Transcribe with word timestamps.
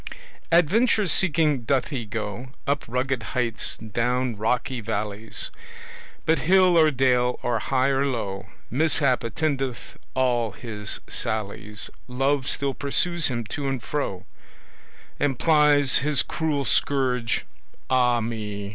Adventure 0.51 1.05
seeking 1.05 1.61
doth 1.61 1.89
he 1.89 2.07
go 2.07 2.49
Up 2.65 2.85
rugged 2.87 3.21
heights, 3.37 3.77
down 3.77 4.35
rocky 4.35 4.81
valleys, 4.81 5.51
But 6.25 6.39
hill 6.39 6.75
or 6.75 6.89
dale, 6.89 7.37
or 7.43 7.59
high 7.59 7.89
or 7.89 8.03
low, 8.03 8.47
Mishap 8.71 9.23
attendeth 9.23 9.97
all 10.15 10.53
his 10.53 11.01
sallies: 11.07 11.91
Love 12.07 12.47
still 12.47 12.73
pursues 12.73 13.27
him 13.27 13.43
to 13.53 13.67
and 13.69 13.83
fro, 13.83 14.25
And 15.19 15.37
plies 15.37 15.99
his 15.99 16.23
cruel 16.23 16.65
scourge 16.65 17.45
ah 17.87 18.21
me! 18.21 18.69